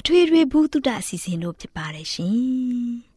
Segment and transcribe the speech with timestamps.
[0.00, 2.36] အထွေထွေဘုဒ္ဓအစီအစဉ်တို့ဖြစ်ပါတယ်ရှင်။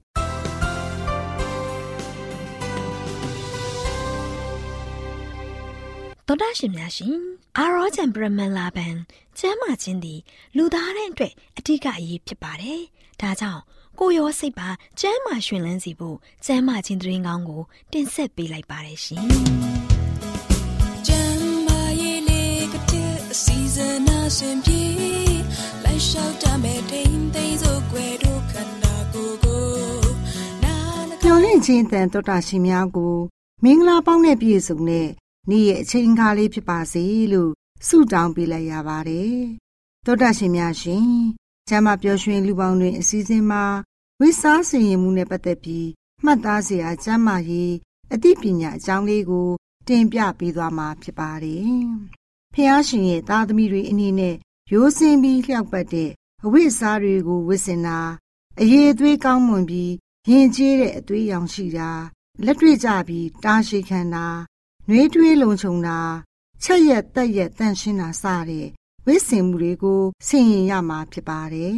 [6.28, 7.18] သောတာရှင်များရှင်
[7.58, 8.96] အာရောချံပရမန်လာဘန်
[9.40, 10.20] ကျမ်းမာခြင်းသည်
[10.58, 12.82] လူသားတိုင်းအတွက်အထူးအရေးဖြစ်ပါတယ်။
[13.22, 13.62] ဒါကြောင့်
[14.00, 14.70] ကိုရောစိတ်ပါ
[15.00, 17.62] ကျမ်းမာရှင်လန်းစီဖို့ကျမ်းမာခြင်းတရင်ကောင်းကို
[17.92, 19.26] တင်ဆက်ပေးလိုက်ပါတယ်ရှင်။
[21.08, 24.95] ကျမ်းမာရေးလေးကတဲ့အစီအစဉ်အစဉ်ပြေ
[31.56, 33.16] င့်ခြင်းတန်တော်တာရှင်များကို
[33.64, 35.10] မင်္ဂလာပေါင်းနဲ့ပြည့်စုံတဲ့
[35.50, 37.52] နေ့ရဲ့အချိန်အခါလေးဖြစ်ပါစေလို့
[37.88, 39.38] ဆုတောင်းပေးလိုက်ရပါတယ်
[40.06, 41.08] တော်တာရှင်များရှင်
[41.70, 43.64] ကျမ်းမာပျော်ရွှင်လူပေါင်းတွင်အစည်းအဝေးမှာ
[44.20, 45.88] ဝိစားစင်ရင်မှုနဲ့ပတ်သက်ပြီး
[46.24, 47.74] မှတ်သားစရာကျမ်းမာရေး
[48.14, 49.50] အသိပညာအကြောင်းလေးကို
[49.88, 51.86] တင်ပြပေးသွားမှာဖြစ်ပါတယ်
[52.54, 54.36] ဖះရှင်ရဲ့သားသမီးတွေအနေနဲ့
[54.72, 56.12] ရိုးစင်းပြီးလျှောက်ပတ်တဲ့
[56.46, 58.00] အဝိစားတွေကိုဝစ်စင်တာ
[58.62, 59.92] အရေးအသွေးကောင်းမွန်ပြီး
[60.30, 61.90] ရင်ကျေးတဲ့အသွေးရောင်ရှိတာ
[62.46, 64.28] လက်တွေ့ကြပြီးတားရှိခံတာ
[64.88, 66.00] နှွေးထွေးလုံခြုံတာ
[66.64, 68.68] ချက်ရက်တက်ရက်တန့်ရှင်းတာစတဲ့
[69.06, 71.78] ဝိစင်မှုတွေကိုဆင်ရင်ရမှာဖြစ်ပါတယ်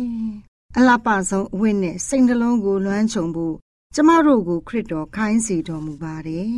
[0.76, 3.56] အလှပဆုံးအဝိနဲ့စိတ်နှလုံးကိုလွှမ်းခြုံဖို့
[3.96, 6.58] ကျမတို့ကိုခရစ်တော်ခိုင်းစေတော်မူပါတယ်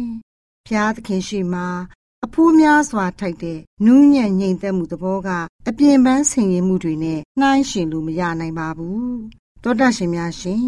[0.67, 1.67] ဖျားသခင်ရှိမှာ
[2.25, 5.29] အဖိုးများစွာထိုက်တဲ့နူးညံ့ငြိမ်သက်မှုသဘောက
[5.69, 9.17] အပြင်ပန်းဆင်ရင်မှုတွေနဲ့နှိုင်းယှဉ်လို့မရနိုင်ပါဘူး
[9.63, 10.67] တောတရှင်များရှင်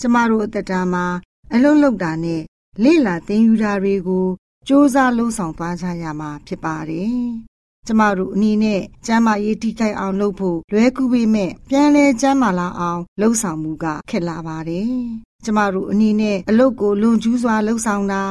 [0.00, 1.04] ကျမတို့အသက်တာမှာ
[1.54, 2.42] အလုံးလောက်တာနဲ့
[2.82, 4.26] လေ့လာသင်ယူတာတွေကို
[4.66, 7.20] စ조사လှုံ့ဆော်သွားကြရမှာဖြစ်ပါတယ်
[7.86, 14.92] ကျမတို့အနည်းနဲ့ကျမ်းမာရေးထိခိုက်အောင်လုပ်ဖို့လွဲကူပေမဲ့ပြန်လဲကျမ်းမာလာအောင်လှုံ့ဆော်မှုကခက်လာပါတယ်
[15.44, 18.24] ကျမတို့အနည်းနဲ့အလုပ်ကိုလွန်ကျူးစွာလှုံ့ဆော်တာ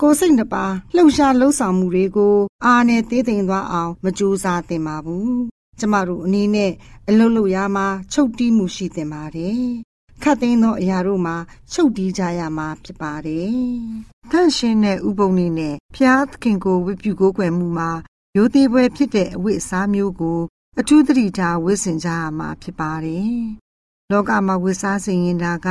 [0.00, 0.64] ကိုစိတ်နှပါ
[0.94, 5.32] လှုပ်ရှားလှုပ်ဆောင်မှုတွေကိုအာနဲ့သေးသိမ်သွားအောင်မကြိုးစားသင့်ပါဘူး။
[5.80, 6.72] ကျမတို့အနေနဲ့
[7.08, 9.68] အလုပ်လုပ်ရမှာချုပ်တီးမှုရှိသင့်ပါတယ်။
[10.22, 11.36] ခတ်သိမ်းသောအရာတို့မှာ
[11.72, 13.52] ချုပ်တီးကြရမှာဖြစ်ပါတယ်။
[14.30, 17.90] တန့်ရှင်းတဲ့ဥပုံနည်းနဲ့ဖျားသခင်ကိုဝိပုကိုးကွယ်မှုမှာ
[18.36, 20.40] ရိုသေပွဲဖြစ်တဲ့အဝိအစားမျိုးကို
[20.80, 23.34] အထူးသတိထားဝတ်ဆင်ကြရမှာဖြစ်ပါတယ်။
[24.10, 25.68] လောကမှာဝတ်စားစင်ရင်တာက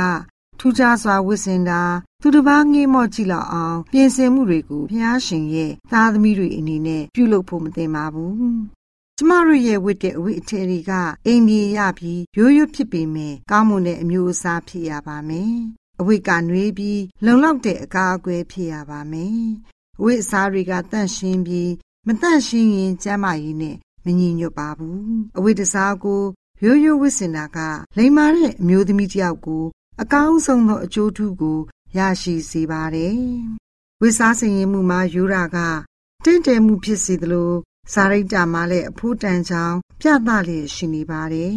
[0.58, 1.82] ထူးခြားစွာဝတ်ဆင်တာ
[2.22, 8.77] သူတစ်ပါးငေးမော့ကြည့်လောက်အောင်ပြင်ဆင်မှုတွေကိုဘုရားရှင်ရဲ့သားသမီးတွေအနေနဲ့ပြုလုပ်ဖို့မသင့်ပါဘူး
[9.20, 10.92] ကျမတို့ရဲ့ဝတ်တဲ့အဝတ်အထည်တွေက
[11.26, 15.54] အိမ်ပြေရပြီးရိုးရိုးဖြစ်ပေမဲ့ကောင်းမွန်တဲ့အမျိုးအစားဖြစ်ရပါမယ်။
[16.00, 19.40] အဝတ်ကနှွေးပြီးလုံလောက်တဲ့အကာအကွယ်ဖြစ်ရပါမယ်။
[19.98, 21.72] အဝတ်အစားတွေကတန့်ရှင်းပြီး
[22.06, 24.98] မတန့်ရှင်းရင်ကျန်းမာရေးနဲ့မညီညွတ်ပါဘူး။
[25.36, 26.22] အဝတ်တစားကို
[26.64, 27.58] ရိုးရိုးဝတ်ဆင်တာက
[27.96, 29.64] လိမ္မာတဲ့အမျိုးသမီးတယောက်ကို
[30.02, 31.58] အကောင်းဆုံးသောအကျိုးထူးကို
[31.96, 33.18] ရရှိစေပါတယ်။
[34.00, 35.58] ဝိစားစင်ရင်မှုမှာယူရာက
[36.24, 37.52] တင့်တယ်မှုဖြစ်စေသလို
[37.92, 41.56] စာရိတ္တမှာလည်းအဖို့တန်ချောင်းပြသလျက်ရှိနေပါတယ်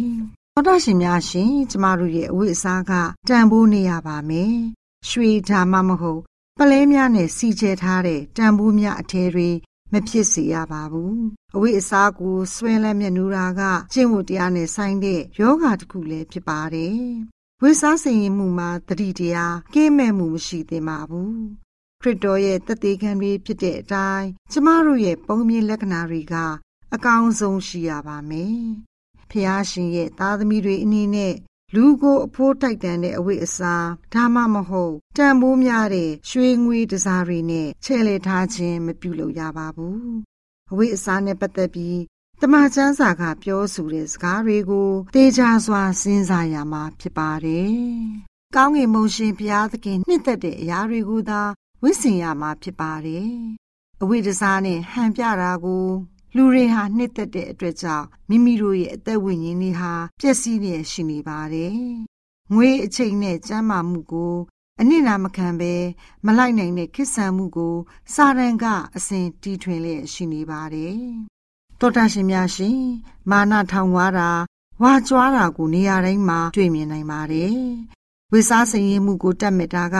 [0.54, 2.92] တော်တော်ရှင်များရှင်ကျမတို့ရဲ့အဝိအစားက
[3.28, 4.54] တန်ဖိုးနေရပါမယ်
[5.08, 6.20] ရွှေဒါမှမဟုတ်
[6.58, 9.50] ပလဲများနဲ့စီကျဲထားတဲ့တန်ဖိုးများအထည်တွေ
[9.92, 11.16] မဖြစ်စေရပါဘူး
[11.54, 13.60] အဝိအစားကိုဆွဲလက်မြနူတာက
[13.92, 16.98] ကျင့်ဝတ်တရားနဲ့ဆိုင်တဲ့ယောဂတစ်ခုလည်းဖြစ်ပါတယ်
[17.62, 21.61] ဝိစားစင်ရင်မှုမှာတတိတရားကင်းမဲ့မှုမရှိသင့်ပါဘူး
[22.02, 26.34] ခရစ်တော်ရဲ့တသက်ခံတွေဖြစ်တဲ့အတိုင်းကျမတို့ရဲ့ပုံမြင်လက္ခဏာတွေက
[26.94, 28.62] အကောင်းဆုံးရှိရပါမယ်
[29.30, 31.34] ဖះရှင်ရဲ့သားသမီးတွေအနေနဲ့
[31.74, 40.02] လူကိုအဖိုးတိုက်တန်တဲ့အဝိအစားဒါမှမဟုတ်တန်ဖိုးများတဲ့ရွှေငွေတစားတွေနဲ့ချဲ့လေထားခြင်းမပြုလုပ်ရပါဘူး
[40.70, 42.00] အဝိအစားနဲ့ပတ်သက်ပြီး
[42.40, 47.72] တမန်ကျမ်းစာကပြောဆိုတဲ့စကားတွေကိုတေချာစွာစဉ်းစားရမှာဖြစ်ပါတယ်။
[48.56, 51.42] ကောင်းကင်မုန်ရှင်ဘုရားသခင်နှစ်သက်တဲ့အရာတွေကိုသာ
[51.84, 53.32] ဝိစင်ရမှာဖြစ်ပါတယ်။
[54.02, 55.86] အဝိဒစားနဲ့ဟန်ပြတာကို
[56.36, 61.76] လူတွေဟာနှစ်သက်တဲ့အတွက်ကြောင့်မိမိတို့ရဲ့အသက်ဝိညာဉ်တွေဟာပျက်စီးနေရှိနေပါတယ်။
[62.54, 64.34] ငွေအချိန်နဲ့ကျန်းမာမှုကို
[64.80, 65.74] အနစ်နာမခံဘဲ
[66.26, 67.74] မလိုက်နိုင်တဲ့ခိဆန်မှုကို
[68.14, 68.64] စာရန်က
[68.96, 70.96] အစဉ်တီထွင်လျက်ရှိနေပါတယ်။
[71.80, 72.80] တောတာရှင်များရှင်
[73.30, 74.30] မာနထောင်ွားတာ
[74.82, 77.56] ဝါကြွားတာကိုနေရာတိုင်းမှာတွေ့မြင်နိုင်ပါတယ်။
[78.32, 79.98] ဝိစားစင်ရင်မှုကိုတတ်မြတာက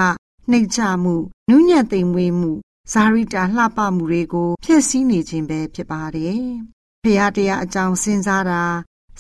[0.51, 1.15] နှိမ်ချမှု
[1.49, 2.53] နူးညံ့သိမ်မွေးမှု
[2.93, 6.43] ဇာရိတာလှပမှုတွေကိုဖျက်ဆီးနေခြင်းပဲဖြစ်ပါတယ်။
[7.03, 8.63] ဖရာတရားအကြောင်းစဉ်းစားတာ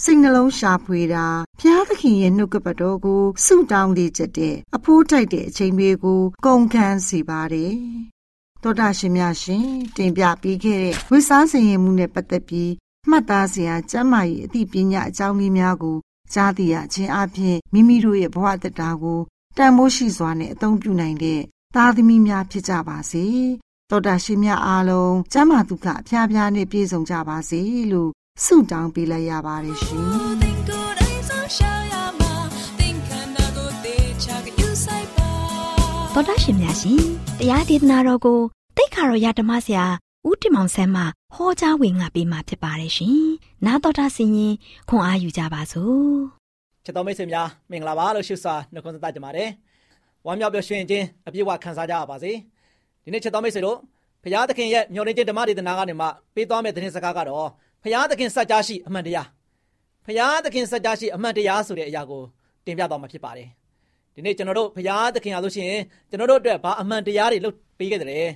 [0.03, 1.27] စိတ်နှလုံးရှာဖွေတာ
[1.59, 7.75] ဘုရားသခင်ရဲ့နှုတ်ကပတ်တော်ကိုဆုတောင်းလေးချက်တဲ့အဖိုးတိုက်တဲ့အချိန်လေးကိုကုန်ခန်းစီပါတယ်။
[8.63, 9.67] သောတာရှင်များရှင်
[9.97, 12.73] တင်ပြပေးခဲ့တဲ့ဝိစားစင်ရင်မှုနဲ့ပတ်သက်ပြီး
[13.11, 15.97] မှတ်သားစရာကျမ်းမာရေးအသိပညာအကြောင်းလေးများကို
[16.35, 19.21] ကြားသိရခြင်းအပြင်မိမိတို့ရဲ့ဘဝတတာကို
[19.59, 21.41] တန်မိုးရှိစွာနဲ့အသုံးပြုနိုင်တဲ့
[21.75, 23.25] သားသမီးများဖြစ်ကြပါစေ။
[23.91, 27.61] တောတာရှင်များအားလုံးကျမ်းမာဒုက္ခအဖျားဖျားနဲ့ပြည့်စုံကြပါစေ
[27.93, 28.11] လို့
[28.45, 30.05] ဆုတောင်းပေးလိုက်ရပါတယ်ရှင်။
[36.15, 37.01] သောတာရှင်များရှင်
[37.39, 38.41] တရားဒေသနာတော်ကို
[38.77, 39.87] တိတ်ခါတော်ရဓမ္မဆရာ
[40.29, 41.03] ဦးတင်မောင်ဆန်းမှ
[41.35, 43.25] ဟောကြားဝင်ငါပေးมาဖြစ်ပါတယ်ရှင်။
[43.67, 44.55] နာတော်တာဆင်ရင်
[44.89, 46.19] ခွန်အားယူကြပါစို့။
[46.88, 49.50] ချစ်တော်မိတ်ဆွေများမင်္ဂလာပါလို့ရှိစွာနှုတ်ခွန်းဆက်ကြပါတယ်။
[50.26, 52.32] ဝမ်းမြောက်ပျော်ရွှင်ခြင်းအပြည့်အဝခံစားကြရပါစေ။
[53.04, 53.78] ဒီနေ့ချစ်တော်မိတ်ဆွေတို့
[54.24, 57.48] ဖရာသခင်ရဲ့မျှော်လင့်ခြင်းဓမ္မဒေသနာကနေမှပေးသွားမယ့်သတင်းစကားကတော့
[57.84, 59.28] ဖရာသခင်စัจ जा ရှိအမှန်တရား
[60.06, 62.24] ဖရာသခင်စัจ जा ရှိအမှန်တရားဆိုတဲ့အရာကို
[62.66, 63.50] တင်ပြသွားမှာဖြစ်ပါတယ်
[64.16, 68.30] ဒီနေ့ကျွန်တော်တို့ဖရာသခင်အားလို့ရှိရင်ကျွန်တော်တို့အတွက်ဘာအမှန်တရားတွေလုပ်ပေးခဲ့တယ်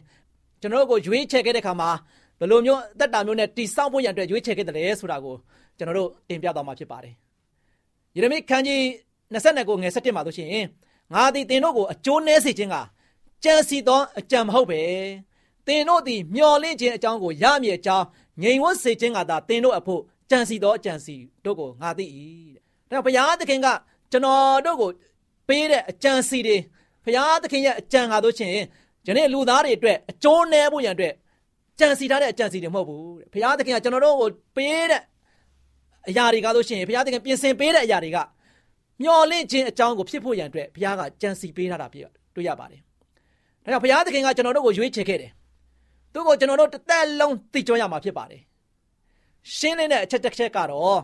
[0.62, 1.90] ကျွန်တော်တို့ကိုရွေးချယ်ခဲ့တဲ့ခါမှာ
[2.40, 5.36] ဘယ်လိုမျိုးအသက်တာမျိုးနဲ့တိဆောက်ဖို့ရန်အတွက်ရွေးချယ်ခဲ့တယ်ဆိုတာကို
[5.78, 7.14] ကျွန်တော်တို့တင်ပြသွားမှာဖြစ်ပါတယ်
[8.17, 8.83] ယေရမိခန်းကြီး
[9.33, 10.51] 29ကိုငယ်17မှာဆိုရှင်
[11.13, 12.77] ငါသည်သင်တို့ကိုအကျိုးနည်းစေခြင်းက
[13.45, 14.81] ကြံစီသောအကြံမဟုတ်ပဲ
[15.67, 18.07] သင်တို့သည်မျော်လင့်ခြင်းအကြောင်းကိုရမည်အကြောင်း
[18.43, 22.07] ငြိမ်ဝတ်စေခြင်းကသာသင်တို့အဖို့ကြံစီသောအကြံစီတို့ကိုငါသိ၏
[22.91, 23.67] တဲ့ဒါဘုရားသခင်က
[24.11, 24.91] ကျွန်တော်တို့ကို
[25.49, 26.57] ပေးတဲ့အကြံစီတွေ
[27.05, 28.53] ဘုရားသခင်ရဲ့အကြံကားတို့ချင်း
[29.07, 31.15] ယနေ့လူသားတွေအတွက်အကျိုးနည်းဖို့ရန်အတွက်
[31.79, 35.03] ကြံစီထားတဲ့အကြံစီတွေမဟုတ်ဘူးတဲ့ဘုရားသခင်ကကျွန်တော်တို့ကိုပေးတဲ့
[36.09, 38.19] အရာတွေကားလို့ရှိရင်ဘုရားသခင်ပြင်ဆင်ပေးတဲ့အရာတွေက
[39.03, 41.99] မျော်လင့်ခြင်းအကြောင်းကိုဖြစ်ဖို့ရန်အတွက်ဘုရားကကြံစီပေးထားတာပြ
[42.35, 42.81] တွေ့ရပါတယ်။
[43.65, 45.31] ဒါကြောင့်ဘုရားသခင်ကကျွန်တော်တို့ကိုရွေးချယ်ခဲ့တယ်။
[46.13, 48.43] သူ့ကိုကျွန်တော်တို့တစ်သက်လုံးသိကြရမှာဖြစ်ပါတယ်။
[49.57, 51.01] ရှင်းလင်းတဲ့အချက်တစ်ချက်ကတော့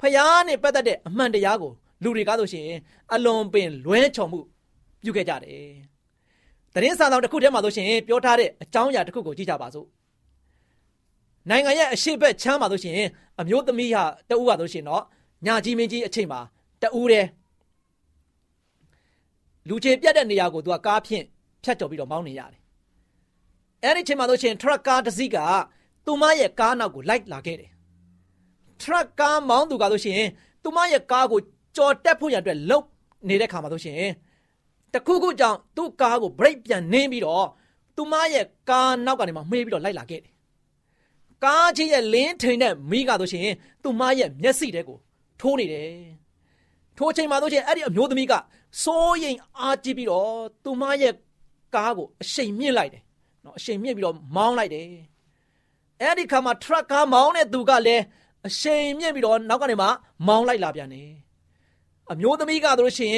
[0.00, 1.72] ဘုရားနဲ့ပတ်သက်တဲ့အမှန်တရားကို
[2.02, 2.80] လူတွေကားလို့ရှိရင်
[3.12, 4.40] အလွန်ပင်လွဲချော်မှု
[5.02, 5.68] ပြုခဲ့ကြတယ်။
[6.74, 9.86] တရင်စာဆောင်တစ်ခုထဲမှာဆိုရှင်ပြောထားတဲ့အကြောင်းအရာတစ်ခုကိုကြည့်ကြပါစို့။
[11.48, 12.94] နိုင်ငံရဲ့အရှိတ်ချမ်းမှာဆိုရှင်
[13.40, 15.02] အမျိုးသမီးဟာတဦးကဆိုရှင်တော့
[15.46, 16.40] ညာကြီးမင်းကြီးအချိန်မှာ
[16.82, 17.28] တဦးတည်း
[19.68, 21.24] လူချေပြတ်တဲ့နေရာကိုသူကကားဖြင့်
[21.64, 22.60] ဖြတ်ကျော်ပြီးတော့မောင်းနေရတယ်။
[23.84, 25.38] အဲဒီချိန်မှာဆိုရှင်ထရက်ကားတစ်စီးက
[26.06, 27.70] သူမရဲ့ကားနောက်ကိုလိုက်လာခဲ့တယ်။
[28.80, 30.20] ထရက်ကားမောင်းသူကဆိုရှင်
[30.62, 31.40] သူမရဲ့ကားကို
[31.76, 32.86] ကြော်တက်ဖို့ရန်အတွက်လှုပ်
[33.28, 34.00] နေတဲ့ခါမှာဆိုရှင်
[34.94, 37.46] တခုခုကြောင့်သူ့ကားကို brake ပြန်နင်းပြီးတော့
[37.96, 40.32] သူမရဲ့ကားနောက်ကနေမှမှေးပြီးတော့လိုက်လာခဲ့တယ်။
[41.44, 44.98] ကားကြီးရဲ့လင်းထိန်တဲ့မိကဆိုရှင်သူမရဲ့မျက်စိတဲကို
[45.40, 45.90] ထိုးနေတယ်။
[46.96, 48.34] ထိုးချိန်မှာဆိုရှင်အဲ့ဒီအမျိုးသမီးက
[48.82, 50.30] စိုးရိမ်အားကြီးပြီးတော့
[50.64, 51.14] သူမရဲ့
[51.74, 53.02] ကားကိုအရှိန်မြင့်လိုက်တယ်။
[53.44, 54.86] နော်အရှိန်မြင့်ပြီးတော့မောင်းလိုက်တယ်။
[56.00, 58.02] အဲ့ဒီခါမှာ truck ကားမောင်းတဲ့သူကလည်း
[58.46, 59.86] အရှိန်မြင့်ပြီးတော့နောက်ကနေမှ
[60.26, 61.10] မောင်းလိုက်လာပြန်တယ်။
[62.12, 63.16] အမျိုးသမီးကတို့ရှင်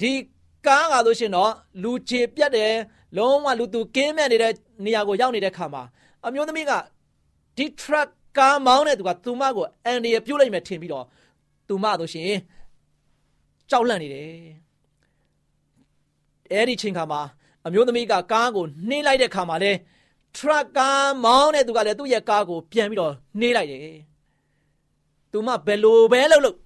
[0.00, 0.12] ဒီ
[0.66, 2.74] ကားကတို့ရှင်တော့လူချေပြတ်တယ်
[3.16, 4.52] လုံးဝလူသူကင်းမဲ့နေတဲ့
[4.84, 5.82] နေရာကိုရောက်နေတဲ့ခါမှာ
[6.26, 6.72] အမျိုးသမီးက
[7.56, 11.04] ဒီ truck ကားမောင်းတဲ့သူကသူမကိုအန်ဒီရပြုတ်လိုက်မယ်ထင်ပြီးတော့
[11.68, 12.38] သူမတို့ရှင်
[13.70, 14.28] ကြောက်လန့်နေတယ်
[16.52, 17.20] အဲ့ဒီချိန်ခါမှာ
[17.66, 19.72] အမျိုးသမီးကကားကိုနှင်းလိုက်တဲ့ခါမှာလဲ
[20.36, 23.98] truck ကားမောင်းတဲ့သူကလည်းသူ့ရဲ့ကားကိုပြန်ပြီးတော့နှေးလိုက်တယ်
[25.32, 26.56] သူမဘယ်လိုပဲလုပ်လို့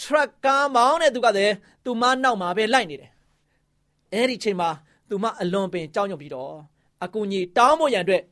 [0.00, 3.10] ထရက်ကားမောင်းတဲ့သူကလည်းသူမနောက်မှာပဲလိုက်နေတယ်
[4.12, 4.70] အဲ့ဒီချိန်မှာ
[5.08, 6.54] သူမအလွန်ပင်ကြောက်ရွံ့ပြီးတော့
[7.04, 8.22] အကူကြီးတောင်းဖို့ရန်အတွက်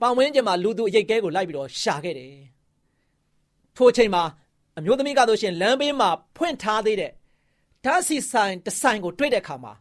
[0.00, 2.32] ပတ်ဝန်းကျင်မှာလူသူအရိတ်ကဲကိုလိုက်ပြီးတော့ရှာခဲ့တယ်
[3.76, 4.22] ထိုချိန်မှာ
[4.78, 7.12] အမျိုးသမီးကဆိုရှင်လမ်းဘေးမှာဖွင့်ထားသေးတဲ့
[7.84, 9.72] ဓာတ်စီဆိုင်တဆိုင်ကိုတွေ့တဲ့အခါမှာ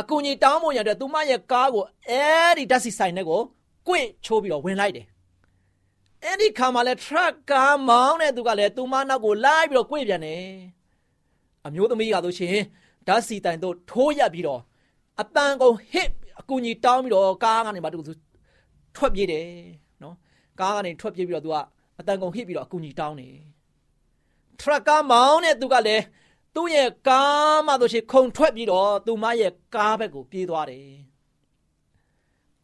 [0.00, 2.24] အကူကြီးတောင်းဖို့ရတဲ့သူမရဲ့ကားကိုအဲ
[2.58, 3.40] ဒီဓာတ်စီဆိုင်နဲ့ကို
[3.88, 5.06] ကွင့်ချိုးပြီးတော့ဝင်လိုက်တယ်
[6.24, 10.46] အဲ့ဒီခါမှာလဲ truck ကားမောင်းတဲ့သူကလည်းသူမနောက်ကိုလိုက်ပြီးတော့ကွင့်ပြန်တယ်
[11.66, 12.56] အမျိုးသမီးကဆိုရှင်
[13.06, 14.60] ဓာတ်စီတိုင်တို့ထိုးရပြီးတော့
[15.20, 16.08] အပန်းကုန်ဟစ်
[16.40, 17.98] အကူကြီးတောင်းပြီးတော့ကားကနေမှသူ
[18.96, 19.46] ထွက်ပြေးတယ်
[20.02, 20.14] နော်
[20.60, 21.56] ကားကနေထွက်ပြေးပြီးတော့သူက
[21.98, 23.36] အတန်ကုန်ဟစ်ပြီးတော့အကူကြီးတောင်းတယ်
[24.60, 26.04] ထရက်ကားမောင်းတဲ့သူကလည်း
[26.54, 30.88] သူ့ရဲ့ကားမှဆိုရှင်ခုံထွက်ပြီးတော့သူမရဲ့ကားဘက်ကိုပြေးသွားတယ်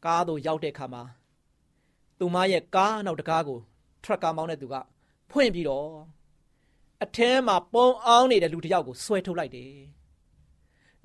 [0.04, 1.02] ကားတို့ရောက်တဲ့အခါမှာ
[2.18, 3.58] သူမရဲ့ကားနောက်တကားကို
[4.04, 4.74] ထရက်ကားမောင်းတဲ့သူက
[5.30, 5.88] ဖွင့်ပြီးတော့
[7.02, 9.72] အထဲမှာပုံအောင်နေတဲ့လူတစ်ယောက်ကိုဆွဲထုတ်လိုက်တယ်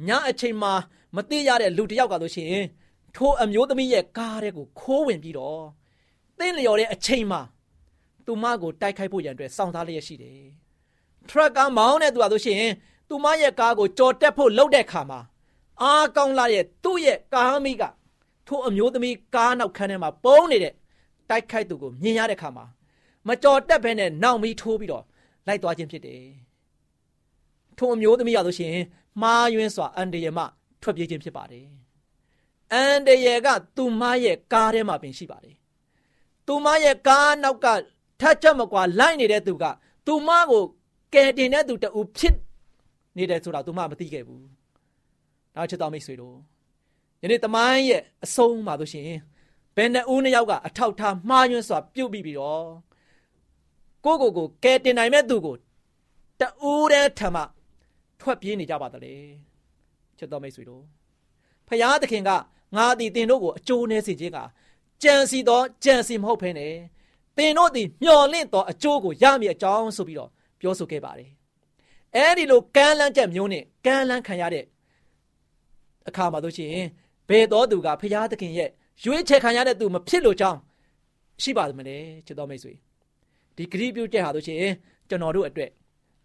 [0.07, 0.74] ညအချိန်မှာ
[1.15, 2.55] မသိရတဲ့လူတစ်ယောက်ကဆိုရှင်
[3.17, 5.63] ထိုအမျိုးသမီးရဲ့ကားတဲ့ကိုခိုးဝင်ပြီးတော့
[6.39, 7.41] သင်လျော်တဲ့အချိန်မှာ
[8.25, 10.41] သူမကိုတိုက်ခိုက်ဖို့ရန်အတွက်စောင့်စားလျက်ရှိတယ်
[11.29, 12.63] ထရက်ကားမောင်းတဲ့သူကဆိုရှင်
[13.09, 15.19] သူမရဲ့ကားကိုကြော်တက်ဖို့လှုပ်တဲ့ခါမှာ
[15.81, 17.83] အားကောင်းလာရဲ့သူ့ရဲ့ကားမိက
[18.47, 20.74] ထိုအမျိုးသမီးကားနောက်ခန်းထဲမှာပုံနေတဲ့
[21.29, 22.65] တိုက်ခိုက်သူကိုမြင်ရတဲ့ခါမှာ
[23.27, 25.03] မကြော်တက်ဘဲနဲ့နောက်မီးထိုးပြီးတော့
[25.47, 26.24] လိုက်သွားခြင်းဖြစ်တယ်
[27.77, 28.75] ထိုအမျိုးသမီးရဆိုရှင်
[29.21, 30.39] မှားယွင်းစွာအန်တရမ
[30.81, 31.87] ထွက်ပြေးခြင်းဖြစ်ပါတယ်
[32.74, 35.55] အန်တရကသူမရဲ့ကားထဲမှာပင်ရှိပါတယ်
[36.47, 37.67] သူမရဲ့ကားနောက်က
[38.19, 39.65] ထက်ချက်မကွာလိုက်နေတဲ့သူက
[40.07, 40.63] သူမကို
[41.13, 42.36] ကယ်တင်တဲ့သူတူဖြစ်
[43.17, 44.43] နေတယ်ဆိုတာသူမမသိခဲ့ဘူး။
[45.55, 46.36] နောက်ချက်တော်မိတ်ဆွေတို့
[47.21, 49.09] ယနေ့တမိုင်းရဲ့အဆုံးမှာဆိုရှင်
[49.75, 52.65] ဘယ်နှဦးနှစ်ယောက်ကအထောက်ထားမှားယွင်းစွာပြုတ်ပြီးပြီးတော့
[54.05, 55.55] ကိုကိုကိုကယ်တင်နိုင်မဲ့သူကို
[56.39, 57.38] တူတဲ့ထမ
[58.19, 59.15] ထွက်ပြေးနေကြပါတလေ။
[60.17, 60.83] ချက်တော်မိတ်ဆွေတို့
[61.67, 62.29] ဖယားသခင်က
[62.75, 64.39] ငါသည်တင်တို့ကိုအကျိုးနေစေခြင်းက
[65.03, 66.67] ကြံစီသောကြံစီမဟုတ်ဖ ೇನೆ
[67.38, 71.29] တင်တို့သည်မျော်လင့်သောအကျိုးကိုရမည်အကြောင်းဆိုပြီးတော့ပြောဆိုခဲ့ပါတယ်။
[72.15, 74.65] အဲဒီလိုကမ်းလန်းချက်မျိုးနဲ့ကမ်းလန်းခံရတဲ့
[76.07, 76.88] အခါမှာတို့ရှိရင်
[77.29, 78.69] ဘယ်တော်သူကဖရာသခင်ရဲ့
[79.03, 80.59] ရွေးချယ်ခံရတဲ့သူမဖြစ်လို့ကြောင်း
[81.43, 82.74] ရှိပါမလဲချစ်တော်မိတ်ဆွေ
[83.55, 84.74] ဒီဂရိပြုချက်ဟာတို့ရှိရင်
[85.09, 85.71] ကျွန်တော်တို့အတွက်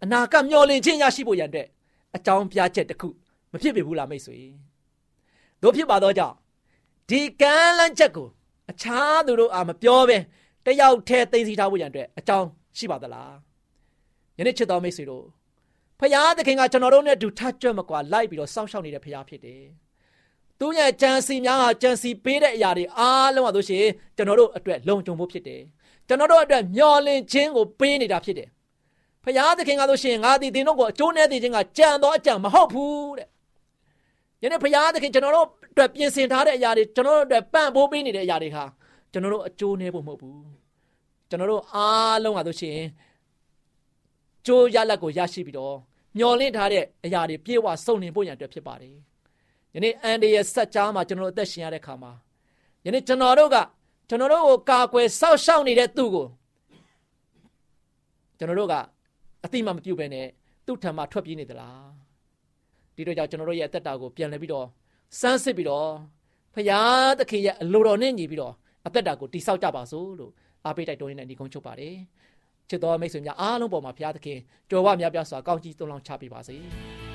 [0.02, 1.68] အနာကမျော်လင့်ခြင်းရရှိဖို့ရန်အတွက်
[2.16, 3.08] အကြောင်းပြချက်တစ်ခု
[3.52, 4.38] မဖြစ်ပေဘူးလားမိတ်ဆွေ
[5.62, 6.34] တို့ဖြစ်ပါတော့ကြောင့်
[7.08, 8.28] ဒီကမ်းလန်းချက်ကို
[8.70, 10.18] အခြားသူတို့အာမပြောပဲ
[10.66, 13.32] တယောက်တည်းသိသိထားဖို့ရန်အတွက်အကြောင်းရှိပါသလား
[14.38, 15.24] ယနေ့ချစ်တော်မိတ်ဆွေတို့
[16.00, 19.62] ဖရာသခင်ကကျွန်တော်တို့နဲ့အတူထကြွမကွာလိုက်ပြီးတော့စောင့်ရှောက်နေတဲ့ဖရာဖြစ်တယ်
[20.58, 25.60] သူရဲ့ကြံစီများဟာကြံစီပေးတဲ့အရာတွေအားလုံးဟာဆိုရှင်ကျွန်တော်တို့အတွက်လုံခြုံဖို့ဖြစ်တယ်
[26.08, 28.48] ကျွန်တော်တို့အတွက်မျော်လင့်ခြင်းကိုပေးနေတာဖြစ်တယ်
[29.24, 33.28] ဖရာသခင်ကဆိုရှင်ငါသည်သင်တို့ကိုအကျိုးနဲ့တည်ခြင်းကကြံတော့အကြံမဟုတ်ဘူးတဲ့
[34.42, 38.64] ယနေ့ဖရာသခင်ကျွန်တော်တို့အတွက်ပြင်ဆင်ထားတဲ့အရာတွေကျွန်တော်တို့အတွက်ပံ့ပိုးပေးနေတဲ့အရာတွေဟာ
[39.12, 40.42] ကျွန်တော်တို့အကျိုးနည်းဖို့မဟုတ်ဘူး
[41.28, 42.78] ကျွန်တော်တို့အားလုံးဟာဆိုရှင်
[44.46, 45.76] ကျိုးရလက်ကိုရရှိပြီးတော့
[46.18, 48.96] မျော်လင့်ထားတဲ့အရာတွေပြေဝစုံလင်ဖို့ရန်အတွက်ဖြစ်ပါတယ်
[49.74, 52.12] ယနေ့အန်ဒီရဲ့ဆက်ကြားမှာကျွန်တော်တို့အသက်ရှင်ရတဲ့ခါမှာ
[52.84, 53.56] ယနေ့ကျွန်တော်တို့က
[54.08, 56.26] ကျွန်တော်တို့ကိုကာကွယ်စောင့်ရှောက်နေတဲ့သူကို
[58.38, 58.74] ကျွန်တော်တို့က
[59.44, 60.26] အတိမမပြုတ်ပဲနဲ့
[60.66, 62.01] သူ့ထံမှာထွက်ပြေးနေသလား
[62.96, 64.66] ဒီတော့ကြောင့်ကျွန်တော်တို့ရဲ့အသက်တာကိုပြန်လှည့်ပြီးတော့
[65.20, 65.88] စမ်းစစ်ပြီးတော့
[66.54, 66.80] ဖရာ
[67.18, 68.54] သခင်ရဲ့အလိုတော်နဲ့ညီပြီးတော့
[68.86, 70.32] အသက်တာကိုတိဆောက်ကြပါစို့လို့
[70.64, 71.94] အားပေးတိုက်တွန်းနေတဲ့ညီကုန်းချုပ်ပါတယ်
[72.68, 74.38] ချစ်တော်မိတ်ဆွေများအားလုံးပေါ်မှာဘုရားသခင်
[74.70, 77.11] ကြွယ်ဝများပြားစွာကောင်းကြီးသုံးလောင်းချပေးပါစေ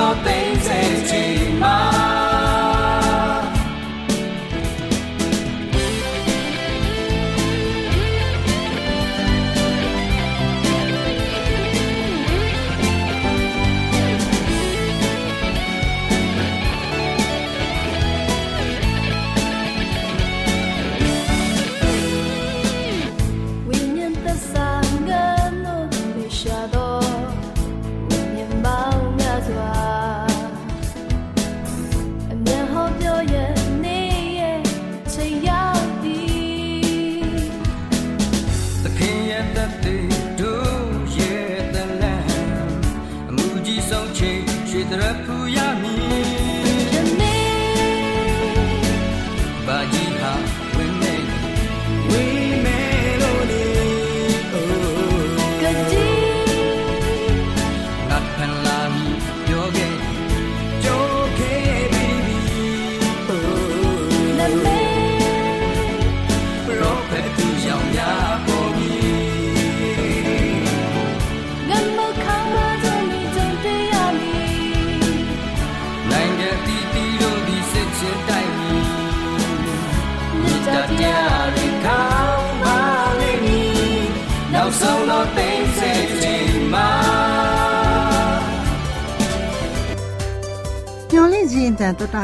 [0.00, 2.19] ဆုံးတော့သိစေချ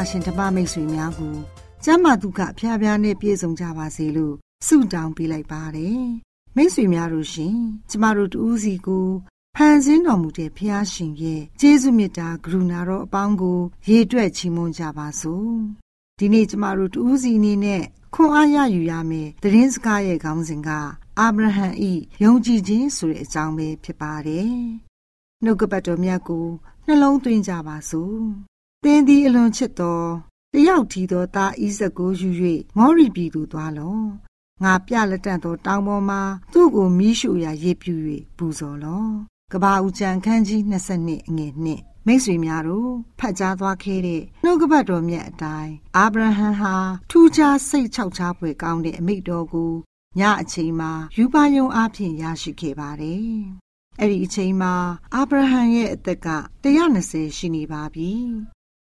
[0.07, 1.35] ရှင်ဓမ္မမိတ်ဆွေများကို
[1.83, 4.35] ကျမ်းမာဒုက္ခဖျားဖျားနဲ့ပြည့်စုံကြပါစေလို့
[4.67, 6.03] ဆုတောင်းပေးလိုက်ပါတယ်
[6.55, 7.57] မိတ်ဆွေများတို့ရှင်
[7.89, 9.07] ကျမတို့တူးစီကို
[9.55, 15.51] ဖန်ဆင်းတော်မူတဲ့ဖျားရှင်ရဲ့ကျေးဇူးမြတ်တာကရုဏာတော်အပေါင်းကိုရေတွက်ချီးမွမ်းကြပါစို့
[16.19, 20.69] ဒီနေ့ကျမတို့တူးစီအနေနဲ့ခွန်အားရယူရမယ်သတင်းစကားရဲ့ခေါင်းစဉ်က
[21.19, 21.91] အာဗြဟံဤ
[22.23, 24.53] ယုံကြည်ခြင်းဆိုတဲ့အကြောင်းပဲဖြစ်ပါတယ်
[25.43, 26.45] နှုတ်ကပတ်တော်မြတ်ကို
[26.85, 28.21] နှလုံးသွင်းကြပါစို့
[28.56, 28.56] သ
[28.93, 30.01] င်သည်အလွန်ချစ်သော
[30.53, 32.29] တယောက်ထီသောသားဣဇက်ကိုယူ၍
[32.77, 34.07] မောရီပြည်သို့သွားလော့
[34.63, 36.21] ငါပြလက်တန့်သောတောင်ပေါ်မှာ
[36.53, 37.93] သူ့ကိုမိရှုရာရေပြူ၍
[38.37, 39.11] ပူဇော်လော့
[39.53, 46.75] ကဘာဦးကျန်ခန်းကြီး22အငယ်2မိတ်ဆွေများတို့ဖတ်ကြားသွားခဲ့တဲ့နှုတ်ကပတ်တော်မြတ်အတိုင်းအာဗြဟံဟာ
[47.11, 49.73] ထူးခြားစိတ်ချောက်ချားဖွယ်ကောင်းတဲ့အမိတ်တော်ကို
[50.19, 53.31] ညအချိန်မှာယူပါယုံအားဖြင့်ရရှိခဲ့ပါတယ်
[53.99, 54.73] အဲ့ဒီအချိန်မှာ
[55.13, 56.29] အာဗြဟံရဲ့အသက်က
[56.63, 58.11] 120ရှိနေပါပြီ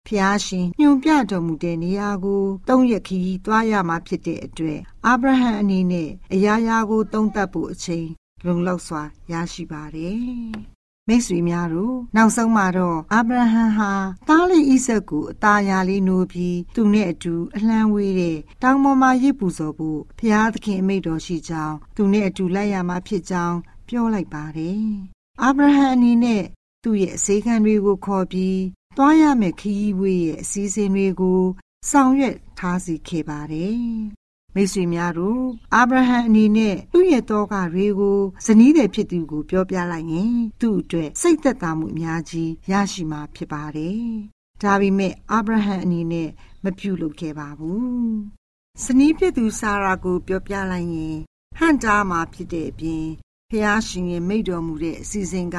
[0.07, 8.07] ဖျားရှင်ညွန်ပြတော်မူတဲ့နေရာကိုသုံးရက်ခီးသွားရမှာဖြစ်တဲ့အတွက်အာဗြဟံအနေနဲ့အရာရာကိုသုံးသပ်ဖို့အချိန်
[8.45, 10.17] လုံလောက်စွာရရှိပါတယ်။
[11.07, 13.91] မိတ်ဆွေများတို့နောက်ဆုံးမှာတော့အာဗြဟံဟာ
[14.27, 24.85] သားလေးဣဆက်ကိုအသားရလေးနိုးပြီးသူနဲ့အတူအလှမ်းဝေးတဲ့တောင်ပေါ်မှာရစ်ပူဇော်ဖို့ဖျားသခင်အမိတ်တော်ရှိကြောင်းသူနဲ့အတူလိုက်ရမှာဖြစ်ကြောင်းပြောလိုက်ပါတယ်။
[25.43, 26.43] အာဗြဟံအနေနဲ့
[26.83, 28.57] သူ့ရဲ့အစေခံတွေကိုခေါ်ပြီး
[28.97, 31.41] သွားရမယ့်ခရီးဝေးရဲ့အစည်းအဝေးတွေကို
[31.89, 33.81] ဆောင်ရွက်ထားစီခဲ့ပါတယ်။
[34.55, 44.03] မိတ်ဆွေများတို့အာဗြဟံအနေနဲ့သူ့ရဲ့တောကတွေကိုဇနီးတဲ့ဖြစ်သူကိုပြောပြလိုက်ရင် သူ့အတွက်စိတ်သက်သာမှုအများကြီးရရှိမှာဖြစ်ပါတယ်။
[44.61, 46.29] ဒါပေမဲ့အာဗြဟံအနေနဲ့
[46.63, 48.11] မပြုလုပ်ခဲ့ပါဘူး။
[48.83, 51.17] ဇနီးဖြစ်သူဆာရာကိုပြောပြလိုက်ရင်
[51.57, 53.05] ဟန်တာမှာဖြစ်တဲ့အပြင်
[53.49, 55.57] ဖះရှင်ရဲ့မိတ်တော်မူတဲ့အစီအစဉ်က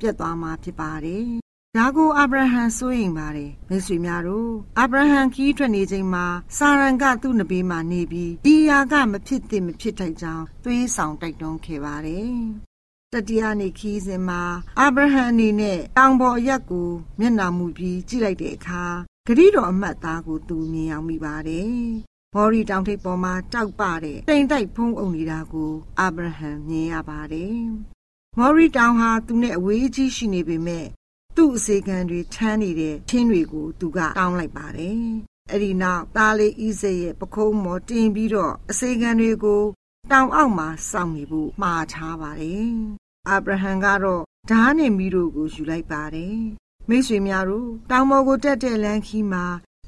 [0.00, 1.26] ပြတ်သွားမှာဖြစ်ပါတယ်။
[1.78, 12.32] ဒါကိုအာဗြဟံစိုးရင်ပါတယ်မိတ်ဆွေများတို့အာဗြဟံခီးထွက်နေချိန်မှာစာရန်ကသူ့နဘေးမှာနေပြီးဒီယာကမဖြစ်သင့်မဖြစ်ထိုက်ကြောင်းသွေးဆောင်တိုက်တွန်းခဲ့ပါတယ်။
[13.12, 14.42] တတိယနေ့ခီးစဉ်မှာ
[14.78, 18.84] အာဗြဟံအနေနဲ့တောင်ပေါ်အရက်ကိုမျက်နှာမူပြီးကြည့်လိုက်တဲ့အခါ
[19.26, 21.74] ဂရိတော်အမတ်သားကိုသူမြင်အောင်မိပါတယ်။
[22.34, 27.56] ဘော်ရီတောင်ထိပ်ပေါ်မှာတောက်ပတဲ့တိမ်တိုက်ဖုံးအုံနေတာကိုအာဗြဟံမြင်ရပါတယ်။
[28.38, 30.86] မော်ရီတောင်ဟာသူနဲ့အဝေးကြီးရှိနေပေမဲ့
[31.36, 35.02] သူ့အစေခံတွေထမ်းနေတဲ့ချင်းတွေကိုသူကတောင်းလိုက်ပါတယ်။
[35.50, 39.62] အဲ့ဒီနောက်သားလေးဣဇက်ရဲ့ပခုံးမော်တင်ပြီးတော့အစေခံတွေကို
[40.10, 42.70] တောင်အောက်မှာစောင့်နေဖို့မှားထားပါတယ်။
[43.28, 46.36] အာဗြဟံကတော့ဓားနဲ့မိတို့ကိုယူလိုက်ပါတယ်။
[46.88, 49.44] မိတ်ဆွေများတို့တောင်ပေါ်ကိုတက်တဲ့လမ်းခီးမှာ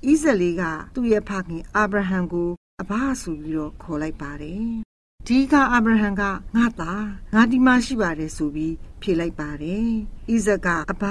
[0.07, 0.63] ဣဇက်လေးက
[0.95, 4.69] သူ့ရဲ့ဖခင်အာဗြဟံကိုအဘဆိုပြီးတော့ခေါ်လိုက်ပါတယ်။
[5.29, 6.23] ဒီကအာဗြဟံက
[6.57, 9.89] ငါသားငါဒီမှာရှိပါတယ်ဆိုပြီးဖြေလိုက်ပါတယ်။
[10.33, 11.05] ဣဇက်ကအဘ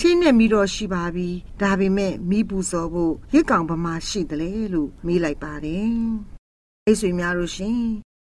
[0.00, 1.28] ချင်းနဲ့မိတော့ရှိပါပြီ။
[1.62, 5.90] ဒါပေမဲ့မိပူစော်ဖို့ရစ်ကောင်ဗမာရှိတယ်လေလို့မေးလိုက်ပါတယ်။
[6.84, 7.80] မိတ်ဆွေများတို့ရှင်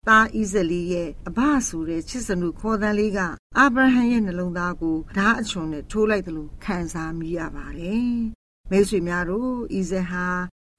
[0.08, 1.38] သားဣဇလီရဲ့အဘ
[1.68, 3.20] ဆိုတဲ့ချစ်စနုခေါ်တန်လေးက
[3.58, 8.10] အာဗြဟံရဲ့နှလုံးသားကိုဓာအချွန်နဲ့ထိုးလိုက်တယ်လို့ခံစားမိရပါတယ်။
[8.70, 10.26] မိတ်ဆွေများတို့ဣဇက်ဟာ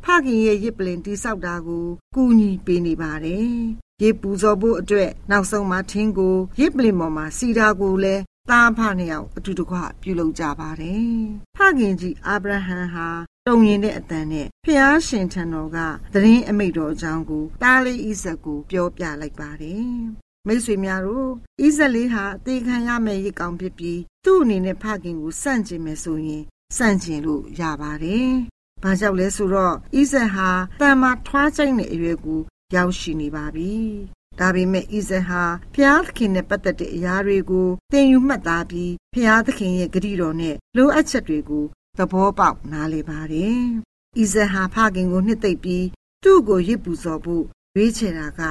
[0.03, 1.85] ဖခင်ရဲ့ရစ်ပလင်တိဆောက်တာကို
[2.15, 3.51] ကူညီပေးနေပါတယ်။
[4.01, 11.11] ရေပူဇော်ဖို့အတွက်နောက်ဆုံးမှာထင်းကိုရစ်ပလင်ပေါ်မှာစီတာကိုလည်းသားဖနှစ်ယောက်အတူတကွပြုလုပ်ကြပါတယ်။
[11.57, 13.07] ဖခင်ကြီးအာဗြဟံဟာ
[13.47, 15.77] တုံရင်တဲ့အတန်နဲ့ဖျားရှင်ထံတော်က
[16.13, 19.85] သတင်းအမိတ်တော်အကြောင်းကိုတားလေးဣဇက်ကိုပြောပြလိုက်ပါတယ်။
[20.47, 21.29] မိတ်ဆွေများတို့
[21.65, 26.43] ဣဇက်လေးဟာအသေးခံရမယ့်ရစ်ကောင်ဖြစ်ပြီးသူ့အနေနဲ့ဖခင်ကိုစန့်ကျင်မယ်ဆိုရင်
[26.77, 28.29] စန့်ကျင်လို့ရပါတယ်။
[28.83, 30.49] ဘာကြောင့်လဲဆိုတော့ဣဇက်ဟာ
[30.81, 32.41] တန်မာထွားကျိတ်တဲ့အရွယ်ကို
[32.75, 33.73] ရောက်ရှိနေပါပြီ။
[34.39, 35.43] ဒါပေမဲ့ဣဇက်ဟာ
[35.75, 41.65] ဖျားသခင်နဲ့ပတ်သက်တဲ့အရာတွေကိုသင်ယူမှတ်သားပြီးဖျားသခင်ရဲ့ဂရုတော်နဲ့လိုအပ်ချက်တွေကို
[41.97, 43.59] သဘောပေါက်နားလည်ပါတယ်။
[44.19, 45.85] ဣဇက်ဟာဖခင်ကိုနှစ်သိမ့်ပြီး
[46.23, 47.43] သူ့ကိုရစ်ပူဇော်ဖို့
[47.75, 48.41] ရွေးချယ်တာက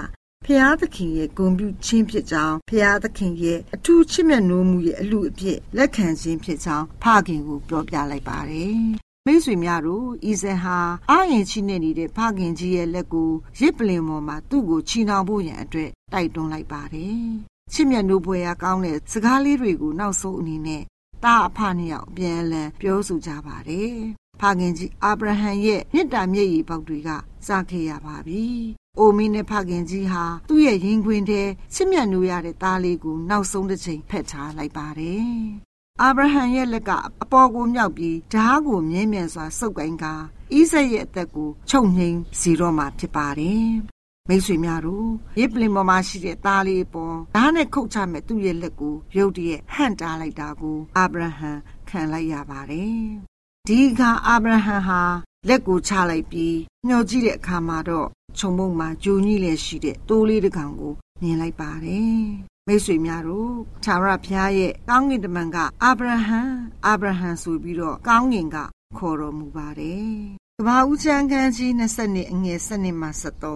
[0.47, 8.81] ဖျားသခင်ရဲ့ဂုဏ်ပြုခြင်းဖြစ်ကြောင်းဖျားသခင်ရဲ့အထူးချစ်မြတ်နိုးမှုရဲ့အလူအဖြစ်လက်ခံခြင်းဖြစ်ကြောင်းဖခင်ကိုပြောပြလိုက်ပါတယ်။
[9.27, 10.79] မိတ်ဆွေများတို့ဤဇန်ဟာ
[11.11, 13.31] အာရင်ချိနေနေတဲ့ဖခင်ကြီးရဲ့လက်ကို
[13.61, 17.25] ရစ်ပလင်ပေါ်မှာသူ့ကိုချီနှောင်ဖို့ရန်အတွက်တိုက်တွန်းလိုက်ပါတယ်။
[17.73, 20.83] ချစ်မြတ်နိုးပွဲရကောင်းတဲ့စကားလေးတွေကိုနောက်ဆုံးအနေနဲ့
[21.25, 23.95] တာအဖနှစ်ယောက်ပြန်လည်ပြောဆိုကြပါတယ်။
[24.41, 27.11] ဖခင်ကြီးအာဗြဟံရဲ့မေတ္တာမျက်ရည်ပေါက်တွေက
[27.47, 28.45] စခဲ့ရပါပြီ။
[28.99, 31.43] အိုမင်းနဲ့ဖခင်ကြီးဟာသူ့ရဲ့ရင်ခွင်ထဲ
[31.75, 35.31] ချစ်မြတ်နိုးရတဲ့သားလေးကိုနောက်ဆုံးတစ်ချိန်ဖက်ထားလိုက်ပါတယ်။
[36.03, 36.91] အာဗြဟံရဲ့လက်က
[37.23, 40.15] အပေါ်ကိုမြောက်ပြီးဓားကိုမြဲမြံစွာစုပ်ကိုင်းကာ
[40.55, 43.69] ဣဇက်ရဲ့အသက်ကိုချုပ်ငိမ့်စီတော့မှာဖြစ်ပါတယ်။
[44.29, 45.09] မိတ်ဆွေများတို့
[45.39, 51.53] ရစ်ပလင်ပေါ်မှာရှိတဲ့သားလေးပေါ်ဓားနဲ့ခုတ်ချမဲ့သူ့ရဲ့လက်ကိုရုတ်တရက်ဟန့်တားလိုက်တာကိုအာဗြဟံ
[51.89, 53.01] ခံလိုက်ရပါတယ်။
[53.69, 55.01] ဒီအခါအာဗြဟံဟာ
[55.49, 58.09] လက်ကိုချလိုက်ပြီးမျောကြည့်တဲ့အခါမှာတော့
[58.39, 62.25] ခြုံမုံမှာဂျူညိလည်းရှိတဲ့တိုးလေးတစ်ကောင်ကိုမြင်လိုက်ပါတယ်။
[62.67, 63.53] မိတ်ဆွေများတို့
[63.85, 66.41] သာရဖျားရဲ့ကောင်းကင်တမန်ကအာဗြဟံ
[66.87, 68.57] အာဗြဟံဆိုပြီးတော့ကောင်းကင်က
[68.99, 70.15] ခေါ်တော်မူပါတယ်။
[70.59, 73.09] ကဘာဦးချမ်းခန်းကြီး20နှစ်အငယ်7နှစ်မှ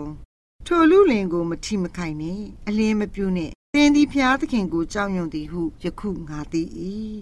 [0.07, 6.63] 73ထိုလူလင်ကိုမထိမခိုင်နဲ့အလင်းမပြူနဲ့တင်းဒီဖျားသခင်ကိုကြောက်ရွံ့သည်ဟုယခုငါသိ၏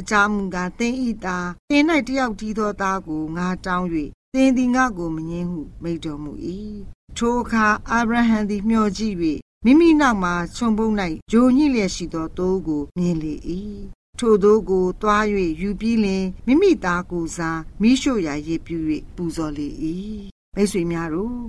[0.00, 3.86] အကြောင်းမူကားတင်းဤသားတင်း၌တယောက်တီးသောသားကိုငါတောင်း၍
[4.34, 6.32] တင်းဒီငါကိုမငင်းဟုမိန့်တော်မူ၏
[7.16, 9.16] ထိုအခါအာဗြဟံသည်မျှော်ကြည့်၍
[9.64, 10.88] မိမိနောက်မှခြုံပုံ၌
[11.30, 13.34] ဂျိုညှိလျက်ရှိသောတိုးကိုမြင်လေ၏
[14.18, 15.24] ထိုသို့ကိုတွား၍
[15.60, 18.76] ယူပြီးလင်မိမိသားကိုစားမိရှို့ရာရည်ပြူ၍
[19.16, 19.68] ပူဇော်လေ၏
[20.54, 21.40] မိတ်ဆွေများတို့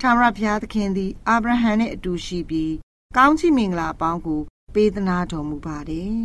[0.00, 2.74] ထာဝရဘုရားသခင်သည်အာဗြဟံနှင့်အတူရှိပြီး
[3.16, 4.40] ကောင်းချီးမင်္ဂလာအပေါင်းကို
[4.74, 6.22] ပေးသနာတော်မူပါတယ်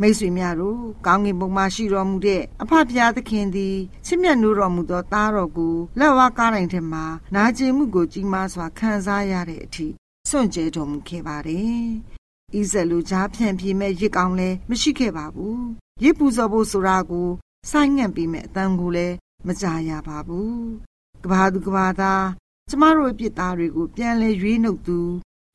[0.00, 3.76] မိတ်ဆွေများတို့ကောင်းကင်ဘုံမှာရှိတော်မူတဲ့အဖဖျားသခင်သည်
[4.06, 7.04] ချစ်မြတ်နိုးတော်မူသောသားတော်ကိုလက်ဝါးကားတိုင်းထဲမှာ
[7.34, 9.88] နာကျင်မှုကိုကြီးမားစွာခံစားရတဲ့အထိ
[10.30, 11.82] စွန့်ကြဲတော်မူခဲ့ပါတယ်။
[12.58, 15.58] ဣဇက်လူကြားဖြန့်ပြေးမဲ့ရစ်ကောင်းလည်းမရှိခဲ့ပါဘူး။
[16.04, 17.28] ရစ်ပူဇော်ဖို့ဆိုတာကို
[17.70, 19.14] ဆိုင်းငံ့ပြီးမဲ့အတန်ကိုလည်း
[19.46, 20.54] မကြားရပါဘူး။
[21.24, 22.26] ကဘာသူကဘာသား
[22.68, 24.98] ကျမတို့ရဲ့ပြစ်သားတွေကိုပြန်လဲရွေးနှုတ်သူ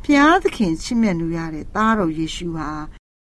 [0.06, 2.70] ဖျားသခင်ချစ်မြတ်နိုးရတဲ့သားတော်ယေရှုဟာ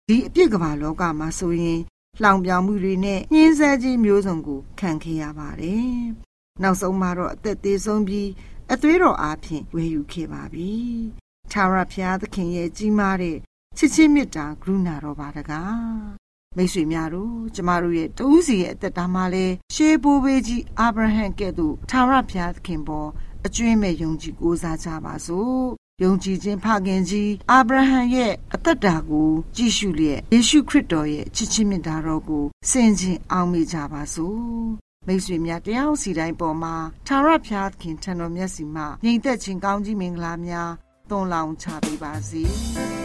[0.07, 1.79] ဒီအပြစ်ကဘာလောကမှာဆိုရင်
[2.23, 5.95] လောင်ပြောင်မှုတွေနဲ့ညှင်းဆဲခြင်းမျိုးစုံကိုခံခဲ့ရပါတယ်။
[6.61, 8.29] နောက်ဆုံးမှာတော့အသက်သေးဆုံးပြီး
[8.73, 10.73] အသွေးတော်အားဖြင့်ဝယ်ယူခဲ့ပါပြီ။
[11.51, 13.37] ထာဝရဘုရားသခင်ရဲ့ကြီးမားတဲ့
[13.77, 16.15] ချစ်ချင်းမေတ္တာကရုဏာတော်ပါတကား။
[16.57, 23.09] မိတ်ဆွေများတို့ကျမတို့ရဲ့တူးစီရဲ့အသက်တာမှာလဲရှေးဘိုးဘေးကြီးအာဗြဟံကဲ့သို့ထာဝရဘုရားသခင်ပေါ်
[23.45, 25.61] အကျွင်းမဲ့ယုံကြည်ကိုးစားကြပါစို့
[26.03, 34.41] ယုံကြည်ခြင်းဖခင်ကြီးအာဗြဟံရဲ့အသက်တာကိုကြည့်ရှုလျက်ယေရှုခရစ်တော်ရဲ့ချစ်ချင်းမြတ်တာတော်ကိုစင်ကြင်အောင်မိကြပါစို့
[35.07, 36.75] မိတ်ဆွေများတရားစီတိုင်းပေါ်မှာ
[37.07, 40.71] သာရဖျားခင်ထံတော်မျက်စီမှာညီသက်ချင်းကောင်းကြီးမင်္ဂလာများ
[41.09, 42.43] သွန်လောင်းချပေးပါစေ။